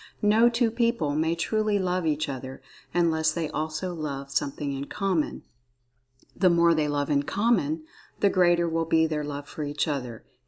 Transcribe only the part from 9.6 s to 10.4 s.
each other.